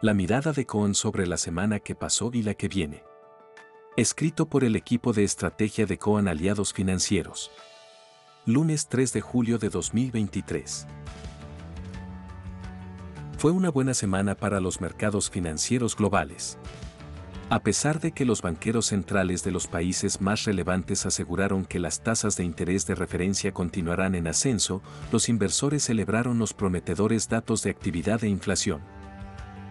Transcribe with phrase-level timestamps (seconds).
[0.00, 3.02] La mirada de Cohen sobre la semana que pasó y la que viene.
[3.96, 7.50] Escrito por el equipo de estrategia de Cohen Aliados Financieros.
[8.46, 10.86] Lunes 3 de julio de 2023.
[13.38, 16.58] Fue una buena semana para los mercados financieros globales.
[17.50, 22.04] A pesar de que los banqueros centrales de los países más relevantes aseguraron que las
[22.04, 24.80] tasas de interés de referencia continuarán en ascenso,
[25.10, 28.97] los inversores celebraron los prometedores datos de actividad e inflación.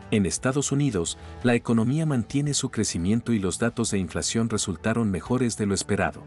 [0.09, 5.57] En Estados Unidos, la economía mantiene su crecimiento y los datos de inflación resultaron mejores
[5.57, 6.23] de lo esperado.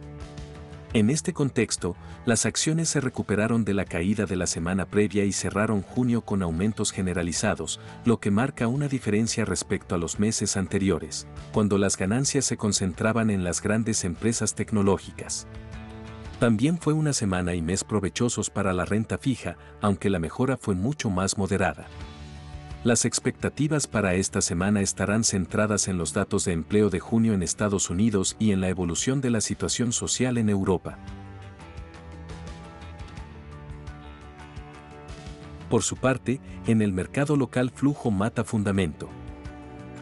[0.93, 5.33] En este contexto, las acciones se recuperaron de la caída de la semana previa y
[5.33, 11.27] cerraron junio con aumentos generalizados, lo que marca una diferencia respecto a los meses anteriores,
[11.53, 15.47] cuando las ganancias se concentraban en las grandes empresas tecnológicas.
[16.41, 20.75] También fue una semana y mes provechosos para la renta fija, aunque la mejora fue
[20.75, 21.87] mucho más moderada.
[22.83, 27.42] Las expectativas para esta semana estarán centradas en los datos de empleo de junio en
[27.42, 30.97] Estados Unidos y en la evolución de la situación social en Europa.
[35.69, 39.11] Por su parte, en el mercado local flujo mata fundamento.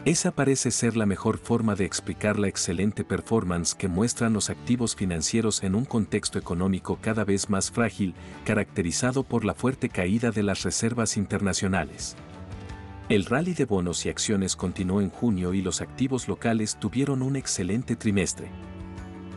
[0.05, 4.95] Esa parece ser la mejor forma de explicar la excelente performance que muestran los activos
[4.95, 10.43] financieros en un contexto económico cada vez más frágil, caracterizado por la fuerte caída de
[10.43, 12.15] las reservas internacionales.
[13.09, 17.37] El rally de bonos y acciones continuó en junio y los activos locales tuvieron un
[17.37, 18.51] excelente trimestre.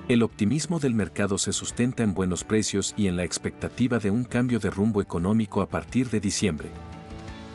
[0.09, 4.25] El optimismo del mercado se sustenta en buenos precios y en la expectativa de un
[4.25, 6.69] cambio de rumbo económico a partir de diciembre.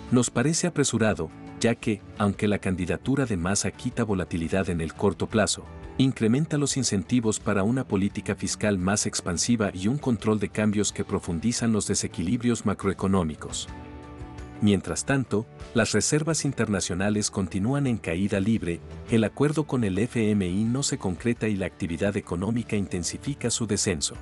[0.09, 5.27] Nos parece apresurado, ya que, aunque la candidatura de Massa quita volatilidad en el corto
[5.27, 5.65] plazo,
[5.99, 11.05] incrementa los incentivos para una política fiscal más expansiva y un control de cambios que
[11.05, 13.67] profundizan los desequilibrios macroeconómicos.
[14.61, 18.80] Mientras tanto, las reservas internacionales continúan en caída libre,
[19.11, 24.15] el acuerdo con el FMI no se concreta y la actividad económica intensifica su descenso.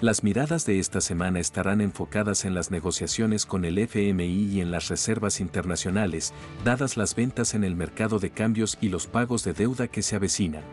[0.00, 4.70] Las miradas de esta semana estarán enfocadas en las negociaciones con el FMI y en
[4.70, 6.32] las reservas internacionales,
[6.64, 10.16] dadas las ventas en el mercado de cambios y los pagos de deuda que se
[10.16, 10.64] avecinan.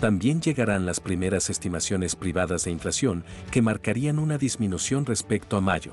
[0.00, 5.92] También llegarán las primeras estimaciones privadas de inflación que marcarían una disminución respecto a mayo.